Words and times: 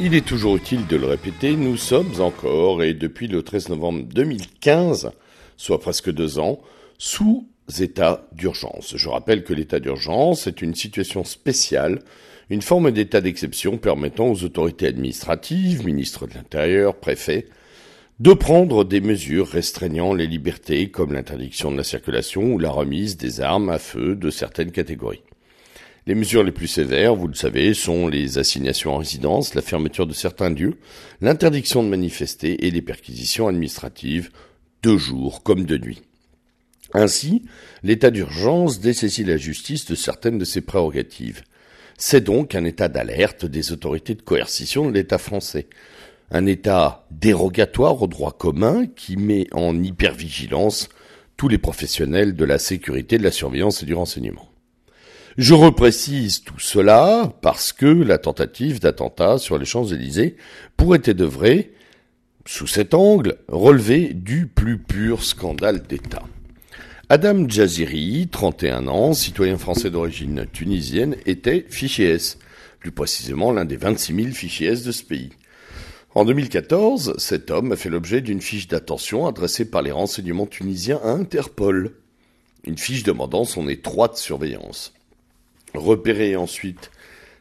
Il 0.00 0.14
est 0.14 0.24
toujours 0.24 0.54
utile 0.54 0.86
de 0.86 0.94
le 0.94 1.06
répéter, 1.08 1.56
nous 1.56 1.76
sommes 1.76 2.20
encore, 2.20 2.84
et 2.84 2.94
depuis 2.94 3.26
le 3.26 3.42
13 3.42 3.70
novembre 3.70 4.04
2015, 4.04 5.10
soit 5.56 5.80
presque 5.80 6.12
deux 6.12 6.38
ans, 6.38 6.60
sous 6.98 7.48
état 7.80 8.28
d'urgence. 8.30 8.96
Je 8.96 9.08
rappelle 9.08 9.42
que 9.42 9.52
l'état 9.52 9.80
d'urgence 9.80 10.46
est 10.46 10.62
une 10.62 10.76
situation 10.76 11.24
spéciale, 11.24 11.98
une 12.48 12.62
forme 12.62 12.92
d'état 12.92 13.20
d'exception 13.20 13.76
permettant 13.76 14.28
aux 14.28 14.44
autorités 14.44 14.86
administratives, 14.86 15.84
ministres 15.84 16.28
de 16.28 16.34
l'Intérieur, 16.34 16.94
préfets, 16.94 17.48
de 18.20 18.32
prendre 18.34 18.84
des 18.84 19.00
mesures 19.00 19.48
restreignant 19.48 20.14
les 20.14 20.28
libertés 20.28 20.92
comme 20.92 21.12
l'interdiction 21.12 21.72
de 21.72 21.76
la 21.76 21.84
circulation 21.84 22.52
ou 22.52 22.58
la 22.60 22.70
remise 22.70 23.16
des 23.16 23.40
armes 23.40 23.70
à 23.70 23.78
feu 23.78 24.14
de 24.14 24.30
certaines 24.30 24.70
catégories. 24.70 25.22
Les 26.08 26.14
mesures 26.14 26.42
les 26.42 26.52
plus 26.52 26.68
sévères, 26.68 27.14
vous 27.14 27.28
le 27.28 27.34
savez, 27.34 27.74
sont 27.74 28.08
les 28.08 28.38
assignations 28.38 28.94
en 28.94 28.96
résidence, 28.96 29.54
la 29.54 29.60
fermeture 29.60 30.06
de 30.06 30.14
certains 30.14 30.48
lieux, 30.48 30.78
l'interdiction 31.20 31.82
de 31.82 31.90
manifester 31.90 32.66
et 32.66 32.70
les 32.70 32.80
perquisitions 32.80 33.46
administratives 33.46 34.30
de 34.82 34.96
jour 34.96 35.42
comme 35.42 35.66
de 35.66 35.76
nuit. 35.76 36.00
Ainsi, 36.94 37.42
l'état 37.82 38.10
d'urgence 38.10 38.80
dessaisit 38.80 39.22
la 39.22 39.36
justice 39.36 39.84
de 39.84 39.94
certaines 39.94 40.38
de 40.38 40.46
ses 40.46 40.62
prérogatives. 40.62 41.42
C'est 41.98 42.24
donc 42.24 42.54
un 42.54 42.64
état 42.64 42.88
d'alerte 42.88 43.44
des 43.44 43.72
autorités 43.72 44.14
de 44.14 44.22
coercition 44.22 44.88
de 44.88 44.94
l'État 44.94 45.18
français. 45.18 45.66
Un 46.30 46.46
état 46.46 47.06
dérogatoire 47.10 48.00
au 48.00 48.06
droit 48.06 48.32
commun 48.32 48.86
qui 48.86 49.18
met 49.18 49.46
en 49.52 49.76
hypervigilance 49.82 50.88
tous 51.36 51.48
les 51.48 51.58
professionnels 51.58 52.34
de 52.34 52.46
la 52.46 52.58
sécurité, 52.58 53.18
de 53.18 53.24
la 53.24 53.30
surveillance 53.30 53.82
et 53.82 53.86
du 53.86 53.92
renseignement. 53.92 54.48
Je 55.38 55.54
reprécise 55.54 56.42
tout 56.42 56.58
cela 56.58 57.32
parce 57.42 57.72
que 57.72 57.86
la 57.86 58.18
tentative 58.18 58.80
d'attentat 58.80 59.38
sur 59.38 59.56
les 59.56 59.66
Champs-Élysées 59.66 60.34
pourrait 60.76 61.00
être 61.04 61.22
vrai, 61.22 61.70
sous 62.44 62.66
cet 62.66 62.92
angle, 62.92 63.36
relever 63.46 64.14
du 64.14 64.48
plus 64.48 64.78
pur 64.78 65.22
scandale 65.22 65.84
d'État. 65.84 66.24
Adam 67.08 67.48
Jaziri, 67.48 68.26
31 68.26 68.88
ans, 68.88 69.14
citoyen 69.14 69.58
français 69.58 69.90
d'origine 69.90 70.44
tunisienne, 70.52 71.14
était 71.24 71.64
fichier 71.70 72.08
S, 72.08 72.38
plus 72.80 72.90
précisément 72.90 73.52
l'un 73.52 73.64
des 73.64 73.76
26 73.76 74.16
000 74.16 74.28
fichiers 74.34 74.70
S 74.70 74.82
de 74.82 74.90
ce 74.90 75.04
pays. 75.04 75.30
En 76.16 76.24
2014, 76.24 77.14
cet 77.16 77.52
homme 77.52 77.70
a 77.70 77.76
fait 77.76 77.90
l'objet 77.90 78.22
d'une 78.22 78.40
fiche 78.40 78.66
d'attention 78.66 79.28
adressée 79.28 79.70
par 79.70 79.82
les 79.82 79.92
renseignements 79.92 80.46
tunisiens 80.46 80.98
à 81.04 81.10
Interpol, 81.10 81.92
une 82.64 82.76
fiche 82.76 83.04
demandant 83.04 83.44
son 83.44 83.68
étroite 83.68 84.16
surveillance 84.16 84.94
repéré 85.74 86.36
ensuite 86.36 86.90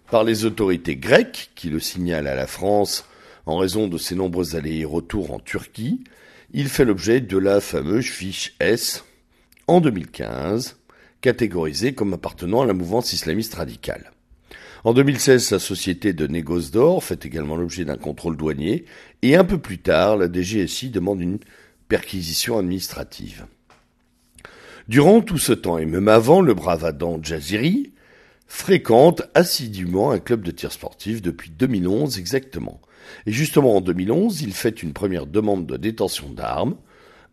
par 0.09 0.23
les 0.23 0.45
autorités 0.45 0.95
grecques 0.95 1.52
qui 1.56 1.70
le 1.70 1.80
signalent 1.80 2.28
à 2.28 2.36
la 2.36 2.47
France 2.47 3.06
en 3.45 3.58
raison 3.58 3.88
de 3.88 3.97
ses 3.97 4.16
nombreux 4.16 4.56
allers 4.56 4.81
et 4.81 4.86
retours 4.86 5.31
en 5.31 5.39
Turquie, 5.39 6.03
il 6.53 6.67
fait 6.70 6.86
l'objet 6.86 7.21
de 7.21 7.37
la 7.37 7.61
fameuse 7.61 8.05
fiche 8.05 8.55
S 8.60 9.04
en 9.67 9.82
2015, 9.82 10.77
catégorisée 11.21 11.93
comme 11.93 12.14
appartenant 12.14 12.61
à 12.61 12.66
la 12.66 12.73
mouvance 12.73 13.14
islamiste 13.14 13.55
radicale. 13.55 14.11
En 14.83 14.93
2016, 14.93 15.43
sa 15.43 15.60
société 15.60 16.14
de 16.14 16.27
négoce 16.27 16.71
d'or 16.71 17.04
fait 17.04 17.26
également 17.26 17.55
l'objet 17.55 17.83
d'un 17.83 17.98
contrôle 17.98 18.37
douanier 18.37 18.86
et 19.21 19.36
un 19.36 19.43
peu 19.43 19.58
plus 19.58 19.80
tard, 19.80 20.17
la 20.17 20.32
DGSI 20.32 20.89
demande 20.89 21.21
une 21.21 21.39
perquisition 21.89 22.58
administrative. 22.58 23.45
Durant 24.87 25.21
tout 25.21 25.37
ce 25.37 25.52
temps 25.52 25.77
et 25.77 25.86
même 25.86 26.08
avant, 26.08 26.42
le 26.42 26.54
brave 26.54 26.86
Adam 26.86 27.20
Jaziri 27.21 27.92
fréquente 28.47 29.23
assidûment 29.33 30.11
un 30.11 30.19
club 30.19 30.41
de 30.41 30.52
tir 30.52 30.71
sportif 30.71 31.21
depuis 31.21 31.52
2011 31.52 32.17
exactement. 32.17 32.81
Et 33.25 33.31
justement 33.31 33.77
en 33.77 33.81
2011, 33.81 34.41
il 34.41 34.53
fait 34.53 34.81
une 34.81 34.93
première 34.93 35.27
demande 35.27 35.65
de 35.65 35.77
détention 35.77 36.30
d'armes, 36.30 36.75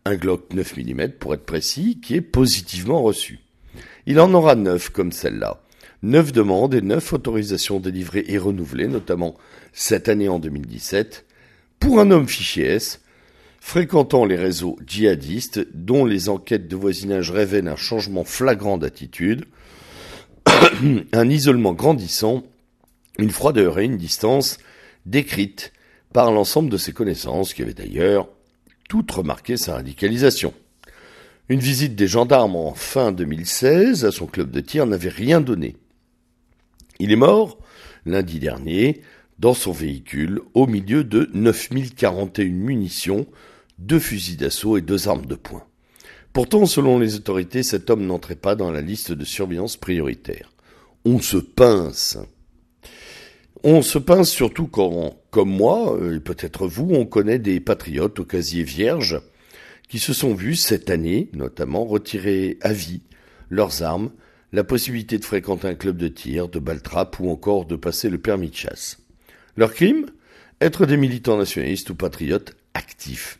un 0.05 0.15
Glock 0.15 0.53
9 0.53 0.77
mm 0.77 1.09
pour 1.19 1.33
être 1.33 1.45
précis, 1.45 1.99
qui 2.01 2.15
est 2.15 2.21
positivement 2.21 3.01
reçu. 3.01 3.39
Il 4.05 4.19
en 4.19 4.33
aura 4.33 4.55
neuf 4.55 4.89
comme 4.89 5.11
celle-là. 5.11 5.61
Neuf 6.03 6.31
demandes 6.31 6.75
et 6.75 6.81
neuf 6.81 7.13
autorisations 7.13 7.79
délivrées 7.79 8.25
et 8.27 8.37
renouvelées, 8.37 8.87
notamment 8.87 9.35
cette 9.73 10.07
année 10.07 10.29
en 10.29 10.39
2017, 10.39 11.25
pour 11.79 11.99
un 11.99 12.11
homme 12.11 12.27
fichier 12.27 12.65
S, 12.65 13.01
fréquentant 13.59 14.25
les 14.25 14.35
réseaux 14.35 14.77
djihadistes 14.85 15.67
dont 15.73 16.05
les 16.05 16.29
enquêtes 16.29 16.67
de 16.67 16.75
voisinage 16.75 17.31
révèlent 17.31 17.67
un 17.67 17.75
changement 17.75 18.23
flagrant 18.23 18.77
d'attitude, 18.77 19.45
un 21.13 21.29
isolement 21.29 21.73
grandissant, 21.73 22.43
une 23.17 23.31
froideur 23.31 23.79
et 23.79 23.85
une 23.85 23.97
distance 23.97 24.57
décrites 25.05 25.71
par 26.13 26.31
l'ensemble 26.31 26.69
de 26.69 26.77
ses 26.77 26.93
connaissances 26.93 27.53
qui 27.53 27.61
avaient 27.61 27.73
d'ailleurs 27.73 28.27
toutes 28.89 29.11
remarqué 29.11 29.57
sa 29.57 29.75
radicalisation. 29.75 30.53
Une 31.49 31.59
visite 31.59 31.95
des 31.95 32.07
gendarmes 32.07 32.55
en 32.55 32.73
fin 32.73 33.11
2016 33.11 34.05
à 34.05 34.11
son 34.11 34.25
club 34.25 34.51
de 34.51 34.61
tir 34.61 34.85
n'avait 34.85 35.09
rien 35.09 35.41
donné. 35.41 35.75
Il 36.99 37.11
est 37.11 37.17
mort 37.17 37.59
lundi 38.05 38.39
dernier 38.39 39.01
dans 39.39 39.53
son 39.53 39.71
véhicule 39.71 40.41
au 40.53 40.65
milieu 40.65 41.03
de 41.03 41.29
9041 41.33 42.45
munitions, 42.45 43.27
deux 43.77 43.99
fusils 43.99 44.37
d'assaut 44.37 44.77
et 44.77 44.81
deux 44.81 45.07
armes 45.07 45.25
de 45.25 45.35
poing. 45.35 45.65
Pourtant, 46.35 46.65
selon 46.65 46.99
les 46.99 47.15
autorités, 47.15 47.63
cet 47.63 47.89
homme 47.89 48.05
n'entrait 48.05 48.35
pas 48.35 48.55
dans 48.55 48.69
la 48.69 48.81
liste 48.81 49.13
de 49.13 49.23
surveillance 49.23 49.77
prioritaire. 49.77 50.51
On 51.05 51.21
se 51.21 51.37
pince. 51.37 52.17
On 53.63 53.81
se 53.81 53.97
pince 53.97 54.31
surtout 54.31 54.67
quand, 54.67 55.15
comme 55.31 55.49
moi, 55.49 55.97
et 56.13 56.19
peut-être 56.19 56.67
vous, 56.67 56.89
on 56.91 57.05
connaît 57.05 57.39
des 57.39 57.61
patriotes 57.61 58.19
au 58.19 58.25
casier 58.25 58.63
vierge 58.63 59.21
qui 59.87 59.97
se 59.97 60.11
sont 60.11 60.33
vus 60.33 60.57
cette 60.57 60.89
année, 60.89 61.29
notamment, 61.31 61.85
retirer 61.85 62.57
à 62.59 62.73
vie 62.73 63.03
leurs 63.49 63.81
armes, 63.81 64.11
la 64.51 64.65
possibilité 64.65 65.17
de 65.17 65.23
fréquenter 65.23 65.69
un 65.69 65.75
club 65.75 65.95
de 65.95 66.09
tir, 66.09 66.49
de 66.49 66.59
baltrap 66.59 67.17
ou 67.21 67.29
encore 67.29 67.63
de 67.63 67.77
passer 67.77 68.09
le 68.09 68.17
permis 68.17 68.49
de 68.49 68.55
chasse. 68.55 68.97
Leur 69.55 69.73
crime? 69.73 70.07
Être 70.59 70.85
des 70.85 70.97
militants 70.97 71.37
nationalistes 71.37 71.91
ou 71.91 71.95
patriotes 71.95 72.57
actifs. 72.73 73.39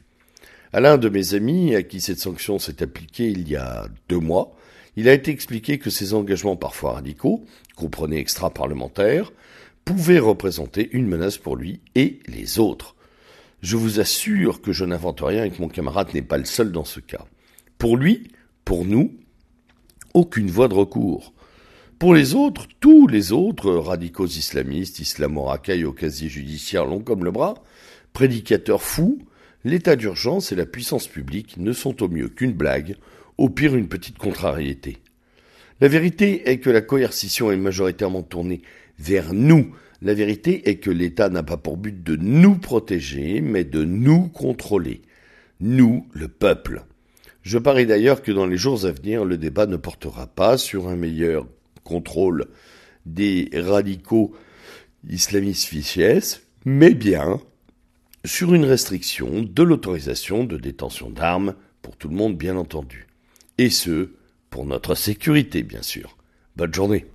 À 0.76 0.82
l'un 0.82 0.98
de 0.98 1.08
mes 1.08 1.36
amis, 1.36 1.74
à 1.74 1.84
qui 1.84 2.02
cette 2.02 2.20
sanction 2.20 2.60
s'est 2.60 2.84
appliquée 2.84 3.30
il 3.30 3.48
y 3.48 3.56
a 3.56 3.88
deux 4.10 4.20
mois, 4.20 4.54
il 4.98 5.08
a 5.08 5.14
été 5.14 5.32
expliqué 5.32 5.78
que 5.78 5.90
ces 5.90 6.14
engagements 6.14 6.58
parfois 6.58 6.96
radicaux, 6.96 7.46
comprenez 7.78 8.18
extra-parlementaires, 8.18 9.32
pouvaient 9.86 10.20
représenter 10.20 10.90
une 10.92 11.08
menace 11.08 11.38
pour 11.38 11.56
lui 11.56 11.80
et 11.96 12.20
les 12.28 12.60
autres. 12.60 12.98
Je 13.62 13.78
vous 13.78 14.02
assure 14.02 14.62
que 14.62 14.74
je 14.74 14.84
n'invente 14.84 15.22
rien 15.22 15.46
et 15.46 15.50
que 15.50 15.62
mon 15.62 15.70
camarade 15.70 16.14
n'est 16.14 16.22
pas 16.22 16.38
le 16.38 16.44
seul 16.44 16.74
dans 16.74 16.84
ce 16.84 17.00
cas. 17.00 17.24
Pour 17.78 17.96
lui, 17.96 18.28
pour 18.66 18.84
nous, 18.84 19.14
aucune 20.14 20.52
voie 20.52 20.68
de 20.68 20.74
recours. 20.74 21.32
Pour 22.00 22.14
les 22.14 22.36
autres, 22.36 22.68
tous 22.82 23.08
les 23.08 23.32
autres 23.32 23.72
radicaux 23.72 24.28
islamistes, 24.28 25.00
islamo-racailles 25.00 25.86
au 25.86 25.94
casier 25.94 26.28
judiciaire 26.28 26.86
long 26.86 27.00
comme 27.00 27.24
le 27.24 27.32
bras, 27.32 27.54
prédicateurs 28.12 28.82
fous, 28.82 29.20
l'état 29.66 29.96
d'urgence 29.98 30.52
et 30.52 30.56
la 30.56 30.66
puissance 30.66 31.08
publique 31.08 31.58
ne 31.58 31.74
sont 31.74 32.02
au 32.02 32.08
mieux 32.08 32.30
qu'une 32.30 32.54
blague, 32.54 32.96
au 33.38 33.50
pire 33.50 33.76
une 33.76 33.90
petite 33.90 34.18
contrariété. 34.18 35.00
La 35.82 35.90
vérité 35.90 36.50
est 36.50 36.60
que 36.60 36.70
la 36.70 36.82
coercition 36.82 37.52
est 37.52 37.58
majoritairement 37.58 38.22
tournée 38.22 38.62
vers 38.98 39.34
nous. 39.34 39.76
La 40.02 40.14
vérité 40.14 40.70
est 40.70 40.78
que 40.78 40.92
l'État 40.92 41.30
n'a 41.30 41.44
pas 41.44 41.58
pour 41.58 41.76
but 41.76 42.04
de 42.04 42.16
nous 42.16 42.56
protéger, 42.56 43.42
mais 43.42 43.66
de 43.66 43.84
nous 43.84 44.30
contrôler. 44.30 45.02
Nous, 45.60 46.08
le 46.14 46.28
peuple. 46.30 46.84
Je 47.42 47.58
parie 47.58 47.86
d'ailleurs 47.86 48.22
que 48.22 48.32
dans 48.32 48.46
les 48.46 48.58
jours 48.58 48.86
à 48.86 48.92
venir, 48.92 49.26
le 49.26 49.38
débat 49.38 49.66
ne 49.66 49.78
portera 49.78 50.28
pas 50.28 50.58
sur 50.58 50.88
un 50.88 50.96
meilleur 50.96 51.48
contrôle 51.84 52.46
des 53.06 53.50
radicaux 53.54 54.34
islamistes 55.10 55.68
fichiers, 55.68 56.20
mais 56.66 56.94
bien 56.94 57.40
sur 58.26 58.54
une 58.54 58.66
restriction 58.66 59.44
de 59.44 59.64
l'autorisation 59.64 60.44
de 60.44 60.58
détention 60.58 61.10
d'armes 61.10 61.56
pour 61.82 61.96
tout 61.98 62.10
le 62.10 62.16
monde, 62.16 62.38
bien 62.38 62.56
entendu. 62.56 63.08
Et 63.58 63.70
ce, 63.70 64.12
pour 64.50 64.66
notre 64.66 64.96
sécurité, 64.96 65.64
bien 65.64 65.82
sûr. 65.82 66.18
Bonne 66.56 66.74
journée. 66.74 67.06